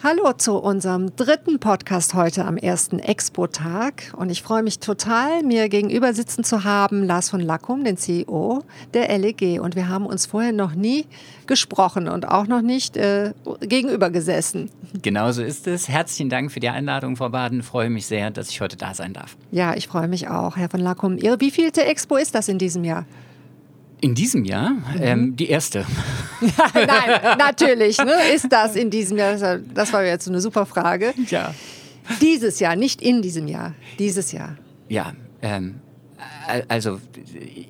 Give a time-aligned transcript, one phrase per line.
[0.00, 4.14] Hallo zu unserem dritten Podcast heute am ersten Expo-Tag.
[4.16, 8.62] Und ich freue mich total, mir gegenüber sitzen zu haben Lars von Lackum, den CEO
[8.94, 9.60] der LEG.
[9.60, 11.04] Und wir haben uns vorher noch nie
[11.48, 14.70] gesprochen und auch noch nicht äh, gegenüber gesessen.
[15.02, 15.88] Genauso ist es.
[15.88, 17.58] Herzlichen Dank für die Einladung, Frau Baden.
[17.58, 19.36] Ich freue mich sehr, dass ich heute da sein darf.
[19.50, 21.18] Ja, ich freue mich auch, Herr von Lackum.
[21.18, 23.04] Ihre wievielte Expo ist das in diesem Jahr?
[24.00, 24.70] In diesem Jahr?
[24.70, 24.84] Mhm.
[25.00, 25.84] Ähm, die erste.
[26.74, 27.98] Nein, natürlich.
[27.98, 29.58] Ne, ist das in diesem Jahr?
[29.74, 31.14] Das war jetzt eine super Frage.
[31.28, 31.54] Ja.
[32.20, 33.74] Dieses Jahr, nicht in diesem Jahr.
[33.98, 34.56] Dieses Jahr.
[34.88, 35.12] Ja,
[35.42, 35.80] ähm,
[36.68, 37.00] also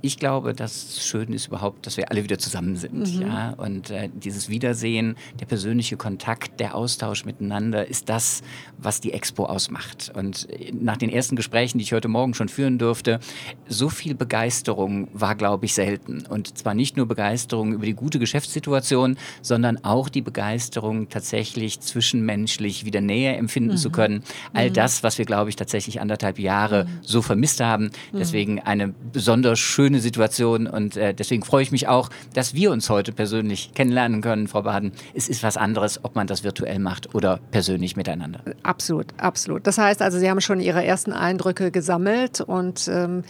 [0.02, 3.16] ich glaube, das Schöne ist überhaupt, dass wir alle wieder zusammen sind.
[3.16, 3.23] Mhm.
[3.23, 3.55] Ja?
[3.56, 8.42] Und äh, dieses Wiedersehen, der persönliche Kontakt, der Austausch miteinander ist das,
[8.78, 10.12] was die Expo ausmacht.
[10.14, 13.20] Und äh, nach den ersten Gesprächen, die ich heute Morgen schon führen durfte,
[13.69, 16.24] so viel Begeisterung war, glaube ich, selten.
[16.27, 22.84] Und zwar nicht nur Begeisterung über die gute Geschäftssituation, sondern auch die Begeisterung tatsächlich zwischenmenschlich
[22.84, 23.78] wieder näher empfinden mhm.
[23.78, 24.22] zu können.
[24.52, 24.74] All mhm.
[24.74, 26.88] das, was wir, glaube ich, tatsächlich anderthalb Jahre mhm.
[27.03, 27.91] so vermisst haben.
[28.12, 32.70] Deswegen deswegen eine besonders schöne Situation und äh, deswegen freue ich mich auch, dass wir
[32.70, 34.92] uns heute persönlich kennenlernen können, Frau Baden.
[35.14, 38.41] Es ist was anderes, ob man das virtuell macht oder persönlich miteinander.
[38.62, 39.66] Absolut, absolut.
[39.66, 43.25] Das heißt also, Sie haben schon Ihre ersten Eindrücke gesammelt und ähm,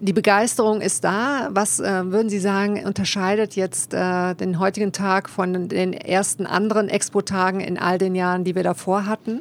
[0.00, 1.48] die Begeisterung ist da.
[1.50, 6.88] Was äh, würden Sie sagen, unterscheidet jetzt äh, den heutigen Tag von den ersten anderen
[6.88, 9.40] Expo-Tagen in all den Jahren, die wir davor hatten?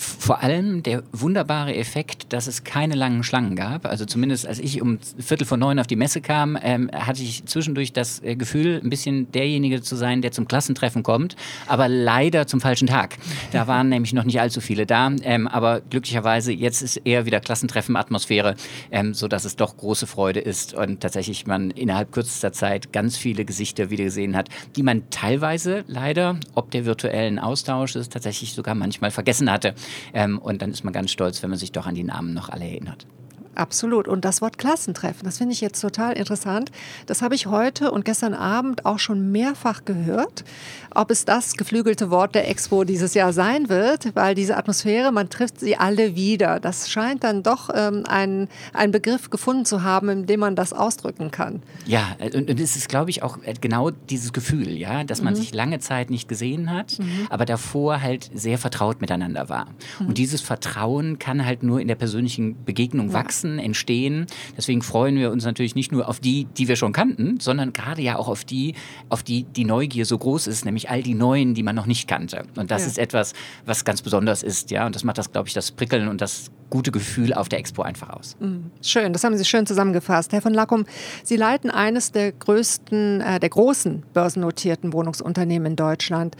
[0.00, 3.84] Vor allem der wunderbare Effekt, dass es keine langen Schlangen gab.
[3.84, 7.44] Also zumindest als ich um Viertel vor neun auf die Messe kam, ähm, hatte ich
[7.44, 12.46] zwischendurch das äh, Gefühl, ein bisschen derjenige zu sein, der zum Klassentreffen kommt, aber leider
[12.46, 13.18] zum falschen Tag.
[13.52, 17.40] Da waren nämlich noch nicht allzu viele da, ähm, aber glücklicherweise jetzt ist eher wieder
[17.40, 18.54] Klassentreffen-Atmosphäre,
[18.90, 23.44] ähm, sodass es doch große Freude ist und tatsächlich man innerhalb kürzester Zeit ganz viele
[23.44, 29.10] Gesichter wieder gesehen hat, die man teilweise leider, ob der virtuellen Austausches, tatsächlich sogar manchmal
[29.10, 29.74] vergessen hatte.
[30.12, 32.48] Ähm, und dann ist man ganz stolz, wenn man sich doch an die Namen noch
[32.48, 33.06] alle erinnert.
[33.54, 34.06] Absolut.
[34.06, 36.70] Und das Wort Klassentreffen, das finde ich jetzt total interessant.
[37.06, 40.44] Das habe ich heute und gestern Abend auch schon mehrfach gehört.
[40.92, 45.30] Ob es das geflügelte Wort der Expo dieses Jahr sein wird, weil diese Atmosphäre, man
[45.30, 46.58] trifft sie alle wieder.
[46.60, 50.72] Das scheint dann doch ähm, ein, ein Begriff gefunden zu haben, in dem man das
[50.72, 51.62] ausdrücken kann.
[51.86, 55.38] Ja, und, und es ist, glaube ich, auch genau dieses Gefühl, ja, dass man mhm.
[55.38, 57.26] sich lange Zeit nicht gesehen hat, mhm.
[57.30, 59.66] aber davor halt sehr vertraut miteinander war.
[59.98, 60.08] Mhm.
[60.08, 63.14] Und dieses Vertrauen kann halt nur in der persönlichen Begegnung ja.
[63.14, 64.26] wachsen wachsen, entstehen.
[64.56, 68.02] Deswegen freuen wir uns natürlich nicht nur auf die, die wir schon kannten, sondern gerade
[68.02, 68.74] ja auch auf die,
[69.08, 72.08] auf die die Neugier so groß ist, nämlich all die Neuen, die man noch nicht
[72.08, 72.44] kannte.
[72.56, 72.88] Und das ja.
[72.88, 73.32] ist etwas,
[73.64, 74.86] was ganz besonders ist, ja.
[74.86, 77.82] Und das macht das, glaube ich, das Prickeln und das gute Gefühl auf der Expo
[77.82, 78.36] einfach aus.
[78.38, 78.70] Mhm.
[78.82, 80.32] Schön, das haben Sie schön zusammengefasst.
[80.32, 80.84] Herr von Lackum,
[81.24, 86.36] Sie leiten eines der größten, äh, der großen börsennotierten Wohnungsunternehmen in Deutschland.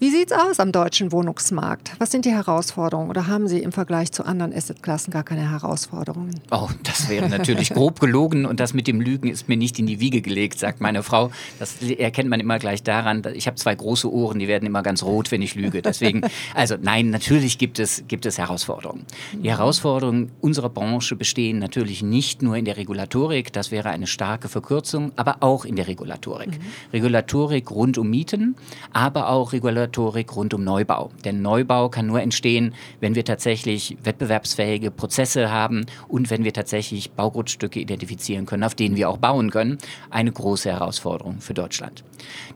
[0.00, 1.92] Wie sieht es aus am deutschen Wohnungsmarkt?
[1.98, 6.40] Was sind die Herausforderungen oder haben Sie im Vergleich zu anderen Assetklassen gar keine Herausforderungen?
[6.50, 9.84] Oh, das wäre natürlich grob gelogen und das mit dem Lügen ist mir nicht in
[9.84, 11.30] die Wiege gelegt, sagt meine Frau.
[11.58, 13.22] Das erkennt man immer gleich daran.
[13.34, 15.82] Ich habe zwei große Ohren, die werden immer ganz rot, wenn ich lüge.
[15.82, 16.22] Deswegen,
[16.54, 19.04] also nein, natürlich gibt es, gibt es Herausforderungen.
[19.34, 24.48] Die Herausforderungen unserer Branche bestehen natürlich nicht nur in der Regulatorik, das wäre eine starke
[24.48, 26.52] Verkürzung, aber auch in der Regulatorik.
[26.52, 26.62] Mhm.
[26.94, 28.56] Regulatorik rund um Mieten,
[28.94, 31.10] aber auch Regulatorik Regulatorik rund um Neubau.
[31.24, 37.10] Denn Neubau kann nur entstehen, wenn wir tatsächlich wettbewerbsfähige Prozesse haben und wenn wir tatsächlich
[37.12, 39.78] Baugrundstücke identifizieren können, auf denen wir auch bauen können.
[40.10, 42.04] Eine große Herausforderung für Deutschland.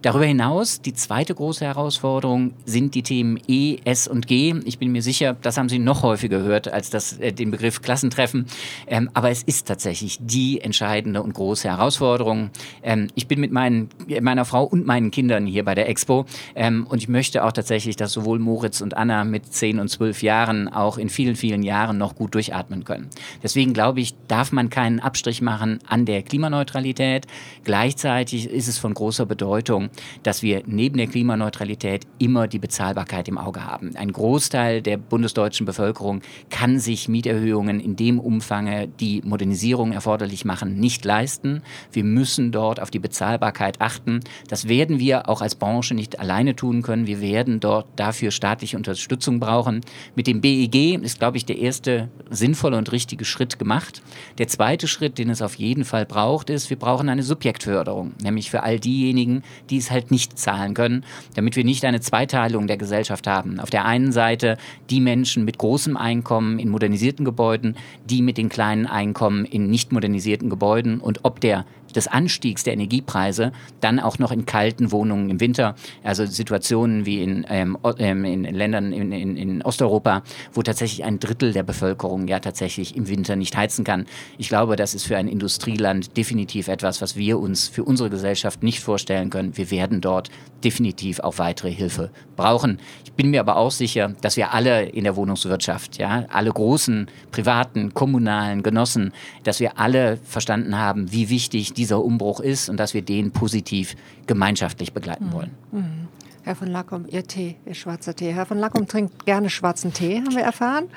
[0.02, 4.54] Darüber hinaus, die zweite große Herausforderung sind die Themen E, S und G.
[4.64, 7.82] Ich bin mir sicher, das haben Sie noch häufiger gehört als das, äh, den Begriff
[7.82, 8.46] Klassentreffen.
[8.86, 12.50] Ähm, aber es ist tatsächlich die entscheidende und große Herausforderung.
[12.82, 13.88] Ähm, ich bin mit meinen,
[14.20, 17.52] meiner Frau und meinen Kindern hier bei der Expo ähm, und ich möchte möchte auch
[17.52, 21.62] tatsächlich, dass sowohl Moritz und Anna mit zehn und zwölf Jahren auch in vielen, vielen
[21.62, 23.08] Jahren noch gut durchatmen können.
[23.42, 27.26] Deswegen glaube ich, darf man keinen Abstrich machen an der Klimaneutralität.
[27.64, 29.88] Gleichzeitig ist es von großer Bedeutung,
[30.22, 33.96] dass wir neben der Klimaneutralität immer die Bezahlbarkeit im Auge haben.
[33.96, 36.20] Ein Großteil der bundesdeutschen Bevölkerung
[36.50, 41.62] kann sich Mieterhöhungen in dem Umfange, die Modernisierung erforderlich machen, nicht leisten.
[41.90, 44.20] Wir müssen dort auf die Bezahlbarkeit achten.
[44.48, 47.06] Das werden wir auch als Branche nicht alleine tun können.
[47.06, 49.82] Wir wir werden dort dafür staatliche Unterstützung brauchen.
[50.16, 54.02] Mit dem BEG ist, glaube ich, der erste sinnvolle und richtige Schritt gemacht.
[54.38, 58.50] Der zweite Schritt, den es auf jeden Fall braucht, ist, wir brauchen eine Subjektförderung, nämlich
[58.50, 62.76] für all diejenigen, die es halt nicht zahlen können, damit wir nicht eine Zweiteilung der
[62.76, 63.60] Gesellschaft haben.
[63.60, 64.56] Auf der einen Seite
[64.90, 67.76] die Menschen mit großem Einkommen in modernisierten Gebäuden,
[68.08, 72.72] die mit den kleinen Einkommen in nicht modernisierten Gebäuden und ob der des Anstiegs der
[72.72, 75.74] Energiepreise dann auch noch in kalten Wohnungen im Winter.
[76.02, 81.18] Also Situationen wie in, ähm, ähm, in Ländern in, in, in Osteuropa, wo tatsächlich ein
[81.18, 84.06] Drittel der Bevölkerung ja tatsächlich im Winter nicht heizen kann.
[84.38, 88.62] Ich glaube, das ist für ein Industrieland definitiv etwas, was wir uns für unsere Gesellschaft
[88.62, 89.56] nicht vorstellen können.
[89.56, 90.30] Wir werden dort
[90.64, 92.78] definitiv auch weitere Hilfe brauchen.
[93.04, 97.08] Ich bin mir aber auch sicher, dass wir alle in der Wohnungswirtschaft, ja, alle großen
[97.30, 99.12] privaten, kommunalen Genossen,
[99.44, 103.94] dass wir alle verstanden haben, wie wichtig dieser Umbruch ist und dass wir den positiv
[104.26, 105.50] gemeinschaftlich begleiten wollen.
[105.70, 106.08] Mhm.
[106.42, 108.32] Herr von Lackum, Ihr Tee, Ihr schwarzer Tee.
[108.32, 110.88] Herr von Lackum trinkt gerne schwarzen Tee, haben wir erfahren.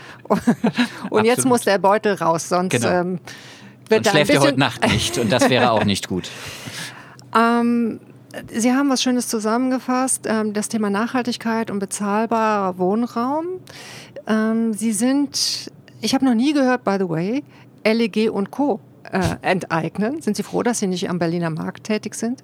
[1.10, 2.89] Und jetzt muss der Beutel raus, sonst genau.
[2.89, 3.19] ähm,
[3.89, 6.30] wird sonst schläft er heute Nacht nicht und das wäre auch nicht gut.
[7.38, 8.01] ähm,
[8.54, 13.45] Sie haben was Schönes zusammengefasst, ähm, das Thema Nachhaltigkeit und bezahlbarer Wohnraum.
[14.28, 17.44] Ähm, Sie sind, ich habe noch nie gehört, by the way,
[17.86, 18.81] LEG und Co.
[19.12, 20.21] Äh, enteignen.
[20.21, 22.44] Sind Sie froh, dass Sie nicht am Berliner Markt tätig sind?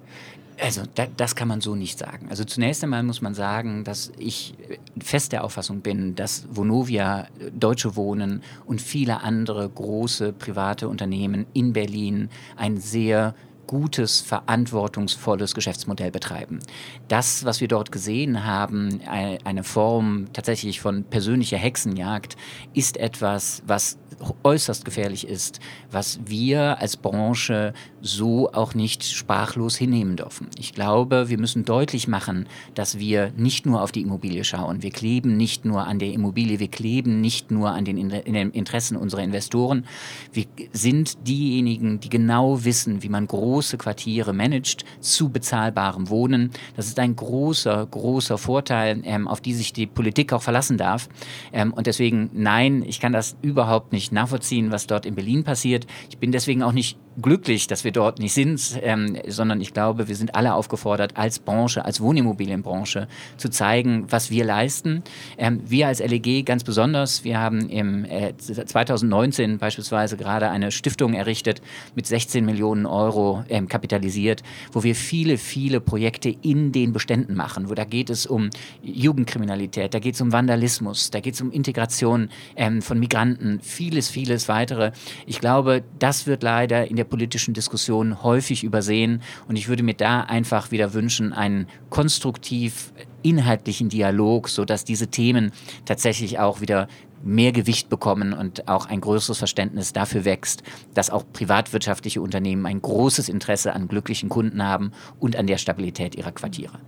[0.60, 2.28] Also da, das kann man so nicht sagen.
[2.30, 4.54] Also zunächst einmal muss man sagen, dass ich
[5.02, 11.72] fest der Auffassung bin, dass Vonovia, Deutsche Wohnen und viele andere große private Unternehmen in
[11.72, 13.34] Berlin ein sehr
[13.66, 16.60] gutes, verantwortungsvolles Geschäftsmodell betreiben.
[17.08, 22.36] Das, was wir dort gesehen haben, eine Form tatsächlich von persönlicher Hexenjagd,
[22.72, 23.98] ist etwas, was
[24.44, 25.58] äußerst gefährlich ist,
[25.90, 30.46] was wir als Branche so auch nicht sprachlos hinnehmen dürfen.
[30.56, 34.82] Ich glaube, wir müssen deutlich machen, dass wir nicht nur auf die Immobilie schauen.
[34.82, 38.10] Wir kleben nicht nur an der Immobilie, wir kleben nicht nur an den
[38.52, 39.84] Interessen unserer Investoren.
[40.32, 46.50] Wir sind diejenigen, die genau wissen, wie man große Quartiere managt zu bezahlbarem Wohnen.
[46.74, 51.08] Das ist ein großer, großer Vorteil, ähm, auf die sich die Politik auch verlassen darf.
[51.52, 55.86] Ähm, und deswegen, nein, ich kann das überhaupt nicht nachvollziehen, was dort in Berlin passiert.
[56.10, 60.08] Ich bin deswegen auch nicht glücklich, dass wir dort nicht sind, ähm, sondern ich glaube,
[60.08, 65.02] wir sind alle aufgefordert, als Branche, als Wohnimmobilienbranche zu zeigen, was wir leisten.
[65.38, 71.14] Ähm, wir als LEG ganz besonders, wir haben im äh, 2019 beispielsweise gerade eine Stiftung
[71.14, 71.62] errichtet
[71.94, 74.42] mit 16 Millionen Euro ähm, kapitalisiert,
[74.72, 78.50] wo wir viele, viele Projekte in den Beständen machen, wo da geht es um
[78.82, 84.08] Jugendkriminalität, da geht es um Vandalismus, da geht es um Integration ähm, von Migranten, vieles,
[84.08, 84.90] vieles weitere.
[85.26, 89.20] Ich glaube, das wird leider in der der politischen Diskussion häufig übersehen.
[89.46, 92.92] Und ich würde mir da einfach wieder wünschen, einen konstruktiv
[93.22, 95.52] inhaltlichen Dialog, sodass diese Themen
[95.84, 96.88] tatsächlich auch wieder
[97.24, 100.62] mehr Gewicht bekommen und auch ein größeres Verständnis dafür wächst,
[100.94, 106.14] dass auch privatwirtschaftliche Unternehmen ein großes Interesse an glücklichen Kunden haben und an der Stabilität
[106.14, 106.78] ihrer Quartiere.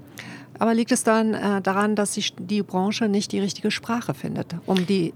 [0.58, 4.56] Aber liegt es dann äh, daran, dass sich die Branche nicht die richtige Sprache findet,
[4.66, 5.12] um die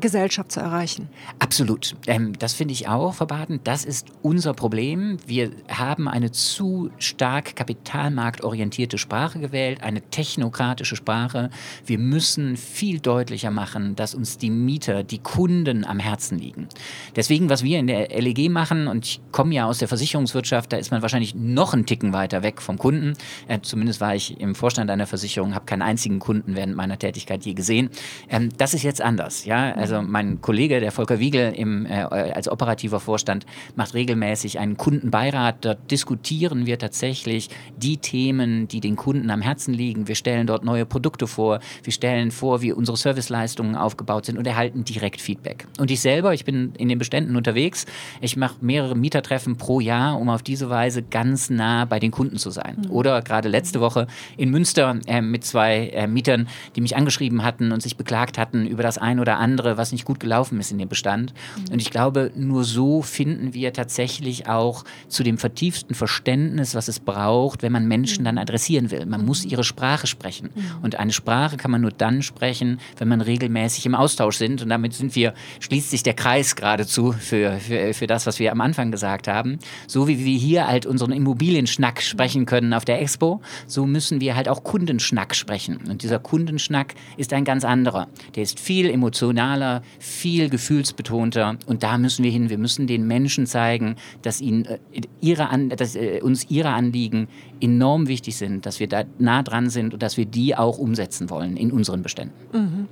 [0.00, 1.08] Gesellschaft zu erreichen.
[1.38, 1.94] Absolut.
[2.06, 3.60] Ähm, das finde ich auch, Frau Baden.
[3.64, 5.18] Das ist unser Problem.
[5.26, 11.50] Wir haben eine zu stark kapitalmarktorientierte Sprache gewählt, eine technokratische Sprache.
[11.84, 16.68] Wir müssen viel deutlicher machen, dass uns die Mieter, die Kunden am Herzen liegen.
[17.16, 20.76] Deswegen, was wir in der LEG machen, und ich komme ja aus der Versicherungswirtschaft, da
[20.76, 23.14] ist man wahrscheinlich noch einen Ticken weiter weg vom Kunden.
[23.48, 27.44] Äh, zumindest war ich im Vorstand einer Versicherung, habe keinen einzigen Kunden während meiner Tätigkeit
[27.44, 27.90] je gesehen.
[28.30, 29.44] Ähm, das ist jetzt anders.
[29.44, 29.81] Ja?
[29.82, 33.46] Also mein Kollege, der Volker Wiegel im, äh, als operativer Vorstand,
[33.76, 35.64] macht regelmäßig einen Kundenbeirat.
[35.64, 40.08] Dort diskutieren wir tatsächlich die Themen, die den Kunden am Herzen liegen.
[40.08, 41.60] Wir stellen dort neue Produkte vor.
[41.82, 45.66] Wir stellen vor, wie unsere Serviceleistungen aufgebaut sind und erhalten direkt Feedback.
[45.78, 47.86] Und ich selber, ich bin in den Beständen unterwegs.
[48.20, 52.38] Ich mache mehrere Mietertreffen pro Jahr, um auf diese Weise ganz nah bei den Kunden
[52.38, 52.84] zu sein.
[52.84, 52.90] Mhm.
[52.90, 57.72] Oder gerade letzte Woche in Münster äh, mit zwei äh, Mietern, die mich angeschrieben hatten
[57.72, 60.78] und sich beklagt hatten über das ein oder andere, was nicht gut gelaufen ist in
[60.78, 61.32] dem Bestand.
[61.56, 61.74] Mhm.
[61.74, 67.00] Und ich glaube, nur so finden wir tatsächlich auch zu dem vertieften Verständnis, was es
[67.00, 68.42] braucht, wenn man Menschen dann mhm.
[68.42, 69.06] adressieren will.
[69.06, 70.50] Man muss ihre Sprache sprechen.
[70.54, 70.62] Mhm.
[70.82, 74.62] Und eine Sprache kann man nur dann sprechen, wenn man regelmäßig im Austausch sind.
[74.62, 78.52] Und damit sind wir, schließt sich der Kreis geradezu für, für, für das, was wir
[78.52, 79.58] am Anfang gesagt haben.
[79.86, 84.36] So wie wir hier halt unseren Immobilienschnack sprechen können auf der Expo, so müssen wir
[84.36, 85.78] halt auch Kundenschnack sprechen.
[85.88, 88.08] Und dieser Kundenschnack ist ein ganz anderer.
[88.34, 91.56] Der ist viel emotionaler, emotionaler, viel gefühlsbetonter.
[91.66, 92.50] Und da müssen wir hin.
[92.50, 94.78] Wir müssen den Menschen zeigen, dass, ihnen, äh,
[95.20, 97.28] ihre An dass äh, uns ihre Anliegen
[97.60, 101.30] enorm wichtig sind, dass wir da nah dran sind und dass wir die auch umsetzen
[101.30, 102.34] wollen in unseren Beständen.
[102.52, 102.88] Mhm.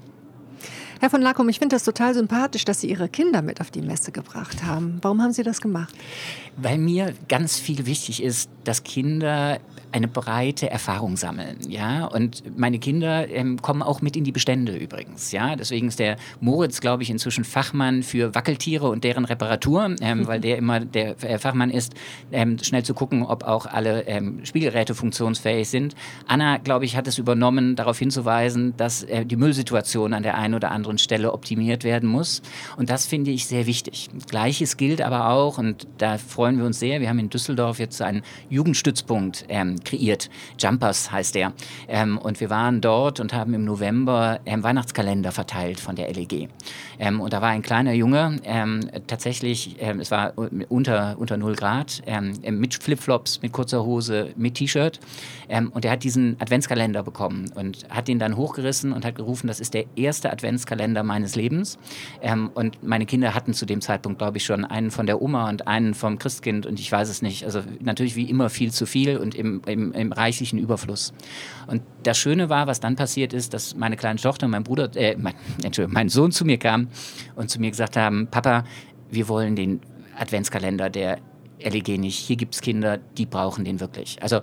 [1.00, 3.80] Herr von Lackum, ich finde das total sympathisch, dass Sie Ihre Kinder mit auf die
[3.80, 4.98] Messe gebracht haben.
[5.00, 5.94] Warum haben Sie das gemacht?
[6.58, 9.60] Weil mir ganz viel wichtig ist, dass Kinder
[9.92, 12.06] eine breite Erfahrung sammeln, ja.
[12.06, 15.56] Und meine Kinder ähm, kommen auch mit in die Bestände übrigens, ja.
[15.56, 20.40] Deswegen ist der Moritz, glaube ich, inzwischen Fachmann für Wackeltiere und deren Reparatur, ähm, weil
[20.40, 21.94] der immer der äh, Fachmann ist,
[22.32, 25.94] ähm, schnell zu gucken, ob auch alle ähm, Spielgeräte funktionsfähig sind.
[26.26, 30.54] Anna, glaube ich, hat es übernommen, darauf hinzuweisen, dass äh, die Müllsituation an der einen
[30.54, 32.42] oder anderen Stelle optimiert werden muss.
[32.76, 34.08] Und das finde ich sehr wichtig.
[34.28, 38.02] Gleiches gilt aber auch, und da freuen wir uns sehr, wir haben in Düsseldorf jetzt
[38.02, 40.30] einen Jugendstützpunkt ähm, kreiert.
[40.58, 41.52] Jumpers heißt der.
[41.88, 46.48] Ähm, und wir waren dort und haben im November ähm, Weihnachtskalender verteilt von der LEG.
[46.98, 50.34] Ähm, und da war ein kleiner Junge, ähm, tatsächlich, ähm, es war
[50.68, 55.00] unter, unter 0 Grad, ähm, mit Flipflops, mit kurzer Hose, mit T-Shirt.
[55.72, 59.58] und er hat diesen Adventskalender bekommen und hat ihn dann hochgerissen und hat gerufen, das
[59.58, 61.78] ist der erste Adventskalender meines Lebens.
[62.54, 65.66] und meine Kinder hatten zu dem Zeitpunkt, glaube ich, schon einen von der Oma und
[65.66, 67.44] einen vom Christkind und ich weiß es nicht.
[67.44, 71.12] Also natürlich wie immer viel zu viel und im, im im, reichlichen Überfluss.
[71.66, 74.90] Und das Schöne war, was dann passiert ist, dass meine kleine Tochter und mein Bruder,
[74.94, 76.88] äh, mein, Entschuldigung, mein Sohn zu mir kam
[77.36, 78.64] und zu mir gesagt haben, Papa,
[79.10, 79.80] wir wollen den
[80.18, 81.18] Adventskalender der
[81.62, 82.18] LEG nicht.
[82.18, 84.22] Hier gibt es Kinder, die brauchen den wirklich.
[84.22, 84.40] Also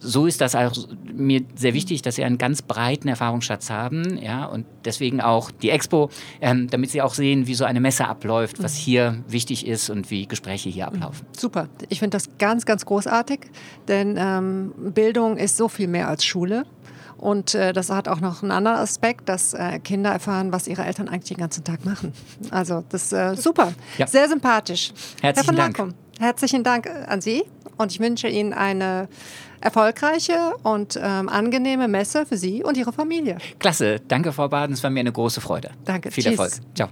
[0.00, 0.72] so ist das auch
[1.12, 5.70] mir sehr wichtig, dass sie einen ganz breiten Erfahrungsschatz haben, ja, und deswegen auch die
[5.70, 8.78] Expo, ähm, damit sie auch sehen, wie so eine Messe abläuft, was mhm.
[8.78, 11.26] hier wichtig ist und wie Gespräche hier ablaufen.
[11.28, 11.38] Mhm.
[11.38, 13.40] Super, ich finde das ganz, ganz großartig,
[13.88, 16.64] denn ähm, Bildung ist so viel mehr als Schule.
[17.16, 20.84] Und äh, das hat auch noch einen anderen Aspekt, dass äh, Kinder erfahren, was ihre
[20.84, 22.12] Eltern eigentlich den ganzen Tag machen.
[22.50, 24.06] Also das ist äh, super, ja.
[24.06, 24.92] sehr sympathisch.
[25.20, 25.94] Herzlichen Dank.
[26.20, 27.44] Herzlichen Dank an Sie
[27.76, 29.08] und ich wünsche Ihnen eine
[29.60, 33.38] erfolgreiche und ähm, angenehme Messe für Sie und Ihre Familie.
[33.58, 34.00] Klasse.
[34.06, 34.74] Danke, Frau Baden.
[34.74, 35.70] Es war mir eine große Freude.
[35.84, 36.10] Danke.
[36.10, 36.32] Viel Tschüss.
[36.32, 36.52] Erfolg.
[36.74, 36.88] Ciao.